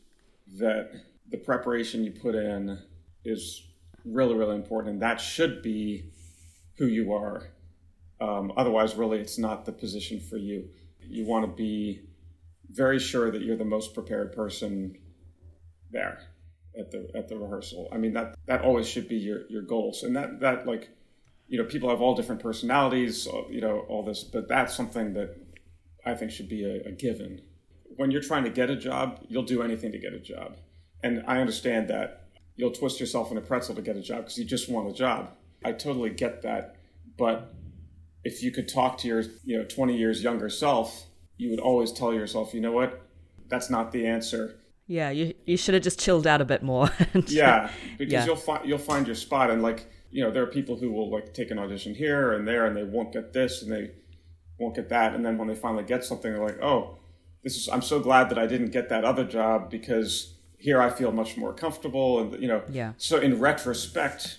that 0.59 0.91
the 1.31 1.39
preparation 1.39 2.05
you 2.05 2.11
put 2.11 2.35
in 2.35 2.79
is 3.25 3.63
really, 4.05 4.35
really 4.35 4.57
important. 4.57 4.95
And 4.95 5.03
that 5.03 5.21
should 5.21 5.63
be 5.63 6.11
who 6.77 6.87
you 6.87 7.13
are. 7.13 7.49
Um, 8.21 8.53
otherwise, 8.57 8.95
really, 8.95 9.19
it's 9.19 9.39
not 9.39 9.65
the 9.65 9.73
position 9.73 10.21
for 10.21 10.37
you. 10.37 10.69
You 11.01 11.27
want 11.27 11.45
to 11.45 11.53
be 11.53 12.03
very 12.71 12.99
sure 12.99 13.31
that 13.31 13.43
you're 13.43 13.57
the 13.57 13.65
most 13.65 13.95
prepared 13.95 14.33
person 14.33 14.97
there 15.91 16.21
at 16.79 16.91
the 16.91 17.11
at 17.15 17.29
the 17.29 17.37
rehearsal. 17.37 17.89
I 17.93 17.99
mean 17.99 18.15
that 18.15 18.35
that 18.47 18.63
always 18.63 18.89
should 18.89 19.09
be 19.09 19.17
your 19.17 19.43
your 19.51 19.63
goals, 19.63 20.05
and 20.05 20.15
that 20.17 20.41
that 20.41 20.67
like 20.67 20.89
you 21.49 21.59
know 21.59 21.65
people 21.65 21.91
have 21.91 22.01
all 22.01 22.15
different 22.15 22.41
personalities, 22.41 23.27
you 23.51 23.61
know 23.61 23.81
all 23.89 24.05
this, 24.05 24.23
but 24.23 24.49
that's 24.49 24.75
something 24.75 25.13
that 25.15 25.37
I 26.07 26.15
think 26.15 26.31
should 26.31 26.49
be 26.49 26.65
a, 26.65 26.89
a 26.89 26.93
given 26.93 27.43
when 27.97 28.11
you're 28.11 28.23
trying 28.23 28.45
to 28.45 28.51
get 28.51 28.71
a 28.71 28.77
job, 28.77 29.21
you'll 29.29 29.43
do 29.43 29.63
anything 29.63 29.93
to 29.93 29.99
get 29.99 30.13
a 30.13 30.19
job. 30.19 30.57
And 31.03 31.25
I 31.27 31.41
understand 31.41 31.89
that 31.89 32.22
you'll 32.57 32.73
twist 32.73 33.01
yourself 33.01 33.31
in 33.31 33.39
a 33.39 33.41
pretzel 33.41 33.75
to 33.75 33.83
get 33.83 33.97
a 33.97 34.03
job 34.03 34.19
because 34.19 34.39
you 34.39 34.45
just 34.45 34.69
want 34.69 34.89
a 34.89 34.93
job. 34.93 35.31
I 35.65 35.73
totally 35.73 36.11
get 36.11 36.43
that. 36.43 36.77
But 37.17 37.55
if 38.25 38.43
you 38.43 38.51
could 38.51 38.69
talk 38.69 38.99
to 38.99 39.09
your, 39.09 39.23
you 39.45 39.59
know, 39.59 39.65
20 39.65 39.97
years 39.97 40.23
younger 40.23 40.49
self, 40.49 41.07
you 41.37 41.51
would 41.51 41.61
always 41.61 41.93
tell 41.93 42.13
yourself, 42.13 42.55
you 42.55 42.61
know 42.61 42.73
what? 42.73 43.03
That's 43.49 43.71
not 43.71 43.93
the 43.93 44.07
answer. 44.07 44.59
Yeah, 44.87 45.11
you 45.11 45.35
you 45.47 45.57
should 45.57 45.75
have 45.75 45.83
just 45.83 45.99
chilled 46.01 46.27
out 46.27 46.41
a 46.41 46.45
bit 46.45 46.63
more. 46.63 46.91
yeah, 47.27 47.71
because 47.99 48.13
yeah. 48.13 48.25
you'll 48.25 48.37
find 48.37 48.69
you'll 48.69 48.79
find 48.79 49.07
your 49.07 49.17
spot 49.17 49.51
and 49.51 49.63
like, 49.63 49.91
you 50.11 50.23
know, 50.23 50.31
there 50.31 50.43
are 50.43 50.49
people 50.49 50.77
who 50.77 50.91
will 50.91 51.11
like 51.11 51.33
take 51.33 51.51
an 51.51 51.59
audition 51.59 51.95
here 51.95 52.33
and 52.33 52.47
there 52.47 52.67
and 52.67 52.77
they 52.77 52.83
won't 52.83 53.13
get 53.13 53.33
this 53.33 53.63
and 53.63 53.73
they 53.73 53.93
won't 54.59 54.75
get 54.75 54.89
that 54.91 55.15
and 55.15 55.25
then 55.25 55.39
when 55.39 55.49
they 55.49 55.55
finally 55.55 55.85
get 55.85 56.05
something 56.05 56.33
they're 56.33 56.45
like, 56.45 56.63
"Oh, 56.63 56.99
this 57.43 57.57
is 57.57 57.69
I'm 57.69 57.83
so 57.83 58.01
glad 58.01 58.29
that 58.31 58.39
I 58.39 58.47
didn't 58.47 58.71
get 58.71 58.89
that 58.89 59.05
other 59.05 59.25
job 59.25 59.71
because 59.71 60.35
here 60.63 60.81
I 60.81 60.91
feel 60.91 61.11
much 61.11 61.37
more 61.37 61.53
comfortable 61.53 62.21
and 62.21 62.41
you 62.41 62.47
know 62.47 62.63
yeah. 62.71 62.93
so 62.97 63.19
in 63.19 63.41
retrospect 63.41 64.39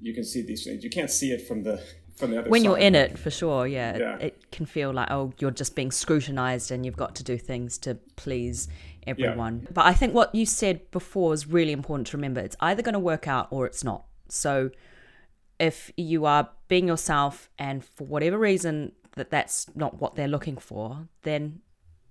you 0.00 0.14
can 0.14 0.24
see 0.24 0.40
these 0.40 0.64
things 0.64 0.82
you 0.82 0.90
can't 0.90 1.10
see 1.10 1.32
it 1.32 1.46
from 1.46 1.62
the 1.64 1.82
from 2.16 2.30
the 2.30 2.38
other 2.40 2.48
when 2.48 2.62
side. 2.62 2.64
you're 2.64 2.78
in 2.78 2.94
it 2.94 3.18
for 3.18 3.30
sure 3.30 3.66
yeah, 3.66 3.96
yeah. 3.96 4.16
It, 4.16 4.22
it, 4.22 4.50
can 4.50 4.64
feel 4.64 4.90
like 4.90 5.10
oh 5.10 5.34
you're 5.38 5.50
just 5.50 5.76
being 5.76 5.90
scrutinized 5.90 6.70
and 6.70 6.84
you've 6.84 6.96
got 6.96 7.14
to 7.16 7.22
do 7.22 7.36
things 7.36 7.76
to 7.78 7.96
please 8.16 8.68
everyone 9.06 9.60
yeah. 9.64 9.70
but 9.74 9.84
I 9.84 9.92
think 9.92 10.14
what 10.14 10.34
you 10.34 10.46
said 10.46 10.90
before 10.90 11.34
is 11.34 11.46
really 11.46 11.72
important 11.72 12.06
to 12.08 12.16
remember 12.16 12.40
it's 12.40 12.56
either 12.60 12.80
going 12.82 12.94
to 12.94 12.98
work 12.98 13.28
out 13.28 13.48
or 13.50 13.66
it's 13.66 13.84
not 13.84 14.06
so 14.30 14.70
if 15.60 15.92
you 15.96 16.24
are 16.24 16.48
being 16.68 16.88
yourself 16.88 17.50
and 17.58 17.84
for 17.84 18.04
whatever 18.06 18.38
reason 18.38 18.92
that 19.16 19.30
that's 19.30 19.66
not 19.74 20.00
what 20.00 20.14
they're 20.14 20.28
looking 20.28 20.56
for 20.56 21.06
then 21.22 21.60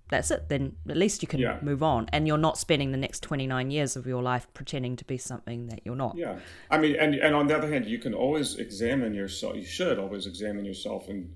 that's 0.08 0.30
it. 0.30 0.48
Then 0.48 0.76
at 0.88 0.96
least 0.96 1.22
you 1.22 1.28
can 1.28 1.40
yeah. 1.40 1.58
move 1.62 1.82
on, 1.82 2.06
and 2.12 2.26
you're 2.26 2.38
not 2.38 2.58
spending 2.58 2.92
the 2.92 2.98
next 2.98 3.22
29 3.22 3.70
years 3.70 3.96
of 3.96 4.06
your 4.06 4.22
life 4.22 4.46
pretending 4.54 4.96
to 4.96 5.04
be 5.04 5.18
something 5.18 5.66
that 5.66 5.80
you're 5.84 5.96
not. 5.96 6.16
Yeah, 6.16 6.38
I 6.70 6.78
mean, 6.78 6.96
and 6.96 7.14
and 7.14 7.34
on 7.34 7.46
the 7.46 7.56
other 7.56 7.70
hand, 7.70 7.86
you 7.86 7.98
can 7.98 8.14
always 8.14 8.56
examine 8.56 9.14
yourself. 9.14 9.56
You 9.56 9.64
should 9.64 9.98
always 9.98 10.26
examine 10.26 10.64
yourself 10.64 11.08
and 11.08 11.34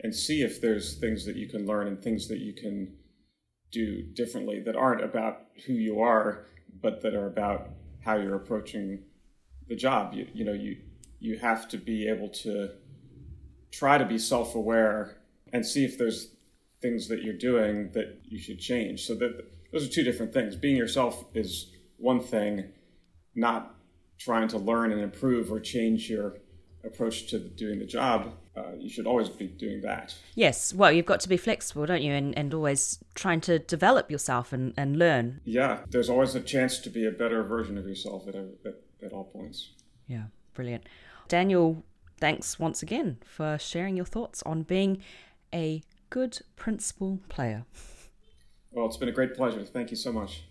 and 0.00 0.14
see 0.14 0.42
if 0.42 0.60
there's 0.60 0.94
things 0.94 1.24
that 1.24 1.36
you 1.36 1.48
can 1.48 1.66
learn 1.66 1.86
and 1.86 2.02
things 2.02 2.28
that 2.28 2.38
you 2.38 2.52
can 2.52 2.94
do 3.70 4.02
differently 4.02 4.60
that 4.60 4.76
aren't 4.76 5.02
about 5.02 5.46
who 5.66 5.72
you 5.72 6.00
are, 6.00 6.46
but 6.82 7.00
that 7.02 7.14
are 7.14 7.26
about 7.26 7.70
how 8.04 8.16
you're 8.16 8.36
approaching 8.36 9.02
the 9.68 9.76
job. 9.76 10.14
You 10.14 10.28
you 10.32 10.44
know 10.44 10.52
you 10.52 10.76
you 11.20 11.38
have 11.38 11.68
to 11.68 11.78
be 11.78 12.08
able 12.08 12.28
to 12.28 12.70
try 13.70 13.98
to 13.98 14.04
be 14.04 14.18
self-aware 14.18 15.16
and 15.52 15.66
see 15.66 15.84
if 15.84 15.96
there's 15.96 16.33
things 16.84 17.08
that 17.08 17.22
you're 17.22 17.42
doing 17.50 17.90
that 17.94 18.08
you 18.32 18.38
should 18.38 18.60
change. 18.60 19.06
So 19.06 19.14
that 19.14 19.32
those 19.72 19.86
are 19.86 19.90
two 19.90 20.04
different 20.04 20.34
things. 20.34 20.54
Being 20.54 20.76
yourself 20.76 21.24
is 21.34 21.72
one 21.96 22.20
thing, 22.20 22.52
not 23.34 23.74
trying 24.18 24.48
to 24.48 24.58
learn 24.58 24.92
and 24.92 25.00
improve 25.00 25.50
or 25.50 25.58
change 25.60 26.10
your 26.10 26.36
approach 26.84 27.26
to 27.30 27.38
doing 27.38 27.78
the 27.78 27.86
job, 27.86 28.34
uh, 28.54 28.72
you 28.78 28.90
should 28.90 29.06
always 29.06 29.30
be 29.30 29.46
doing 29.46 29.80
that. 29.80 30.14
Yes, 30.34 30.74
well, 30.74 30.92
you've 30.92 31.06
got 31.06 31.20
to 31.20 31.28
be 31.28 31.38
flexible, 31.38 31.86
don't 31.86 32.02
you? 32.02 32.12
And, 32.12 32.36
and 32.38 32.52
always 32.52 32.98
trying 33.14 33.40
to 33.42 33.58
develop 33.58 34.10
yourself 34.10 34.52
and, 34.52 34.74
and 34.76 34.98
learn. 34.98 35.40
Yeah, 35.44 35.80
there's 35.90 36.10
always 36.10 36.34
a 36.34 36.40
chance 36.40 36.78
to 36.80 36.90
be 36.90 37.06
a 37.06 37.10
better 37.10 37.42
version 37.42 37.78
of 37.78 37.86
yourself 37.88 38.28
at, 38.28 38.34
at, 38.34 38.76
at 39.02 39.12
all 39.12 39.24
points. 39.24 39.70
Yeah, 40.06 40.24
brilliant. 40.52 40.84
Daniel, 41.28 41.82
thanks 42.20 42.58
once 42.58 42.82
again 42.82 43.16
for 43.24 43.58
sharing 43.58 43.96
your 43.96 44.06
thoughts 44.06 44.42
on 44.44 44.62
being 44.62 45.02
a 45.52 45.82
good 46.14 46.38
principal 46.54 47.18
player. 47.28 47.64
Well, 48.70 48.86
it's 48.86 48.96
been 48.96 49.08
a 49.08 49.12
great 49.12 49.34
pleasure. 49.34 49.64
Thank 49.64 49.90
you 49.90 49.96
so 49.96 50.12
much. 50.12 50.44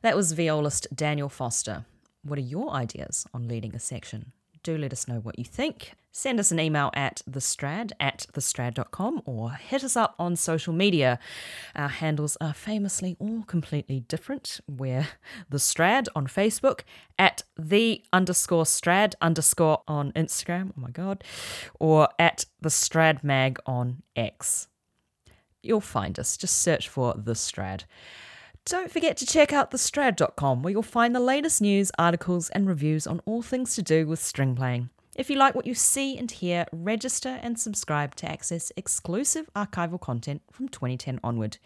That 0.00 0.16
was 0.16 0.32
violist 0.32 0.86
Daniel 0.96 1.28
Foster. 1.28 1.84
What 2.22 2.38
are 2.38 2.42
your 2.42 2.70
ideas 2.70 3.26
on 3.34 3.46
leading 3.46 3.74
a 3.74 3.78
section? 3.78 4.32
Do 4.62 4.78
let 4.78 4.94
us 4.94 5.06
know 5.06 5.18
what 5.18 5.38
you 5.38 5.44
think. 5.44 5.92
Send 6.12 6.40
us 6.40 6.50
an 6.50 6.58
email 6.58 6.90
at 6.94 7.20
thestrad 7.30 7.92
at 8.00 8.26
thestrad.com 8.32 9.20
or 9.26 9.50
hit 9.50 9.84
us 9.84 9.98
up 9.98 10.14
on 10.18 10.34
social 10.34 10.72
media. 10.72 11.18
Our 11.74 11.88
handles 11.88 12.38
are 12.40 12.54
famously 12.54 13.18
all 13.18 13.42
completely 13.42 14.00
different. 14.00 14.60
We're 14.66 15.08
the 15.50 15.58
Strad 15.58 16.08
on 16.16 16.26
Facebook, 16.26 16.84
at 17.18 17.42
the 17.58 18.02
underscore 18.14 18.64
Strad 18.64 19.14
underscore 19.20 19.82
on 19.86 20.12
Instagram, 20.12 20.70
oh 20.70 20.80
my 20.80 20.90
god, 20.90 21.22
or 21.78 22.08
at 22.18 22.46
the 22.62 22.70
Strad 22.70 23.22
Mag 23.22 23.58
on 23.66 24.02
X. 24.16 24.68
You'll 25.62 25.80
find 25.80 26.18
us. 26.18 26.36
Just 26.36 26.58
search 26.58 26.88
for 26.88 27.14
the 27.16 27.34
Strad. 27.34 27.84
Don't 28.64 28.90
forget 28.90 29.16
to 29.18 29.26
check 29.26 29.52
out 29.52 29.70
thestrad.com 29.70 30.62
where 30.62 30.72
you'll 30.72 30.82
find 30.82 31.14
the 31.14 31.20
latest 31.20 31.62
news, 31.62 31.92
articles, 31.98 32.50
and 32.50 32.66
reviews 32.66 33.06
on 33.06 33.20
all 33.24 33.40
things 33.40 33.76
to 33.76 33.82
do 33.82 34.06
with 34.06 34.18
string 34.18 34.56
playing. 34.56 34.90
If 35.16 35.30
you 35.30 35.36
like 35.36 35.54
what 35.54 35.66
you 35.66 35.74
see 35.74 36.18
and 36.18 36.30
hear, 36.30 36.66
register 36.72 37.40
and 37.42 37.58
subscribe 37.58 38.14
to 38.16 38.30
access 38.30 38.70
exclusive 38.76 39.48
archival 39.56 39.98
content 39.98 40.42
from 40.52 40.68
2010 40.68 41.20
onward. 41.24 41.56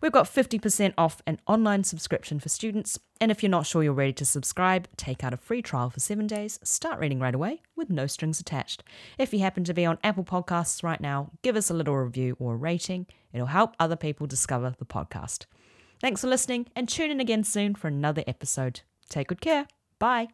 We've 0.00 0.10
got 0.10 0.24
50% 0.24 0.94
off 0.96 1.20
an 1.26 1.38
online 1.46 1.84
subscription 1.84 2.40
for 2.40 2.48
students, 2.48 2.98
and 3.20 3.30
if 3.30 3.42
you're 3.42 3.50
not 3.50 3.66
sure 3.66 3.82
you're 3.82 3.92
ready 3.92 4.14
to 4.14 4.24
subscribe, 4.24 4.88
take 4.96 5.22
out 5.22 5.34
a 5.34 5.36
free 5.36 5.60
trial 5.60 5.90
for 5.90 6.00
seven 6.00 6.26
days, 6.26 6.58
start 6.62 6.98
reading 6.98 7.20
right 7.20 7.34
away 7.34 7.60
with 7.76 7.90
no 7.90 8.06
strings 8.06 8.40
attached. 8.40 8.82
If 9.18 9.34
you 9.34 9.40
happen 9.40 9.64
to 9.64 9.74
be 9.74 9.84
on 9.84 9.98
Apple 10.02 10.24
Podcasts 10.24 10.82
right 10.82 11.00
now, 11.00 11.32
give 11.42 11.54
us 11.54 11.68
a 11.68 11.74
little 11.74 11.96
review 11.96 12.34
or 12.38 12.56
rating. 12.56 13.06
It'll 13.34 13.48
help 13.48 13.76
other 13.78 13.96
people 13.96 14.26
discover 14.26 14.74
the 14.78 14.86
podcast. 14.86 15.44
Thanks 16.00 16.22
for 16.22 16.28
listening 16.28 16.68
and 16.74 16.88
tune 16.88 17.10
in 17.10 17.20
again 17.20 17.44
soon 17.44 17.74
for 17.74 17.88
another 17.88 18.24
episode. 18.26 18.80
Take 19.10 19.28
good 19.28 19.42
care. 19.42 19.66
Bye. 19.98 20.28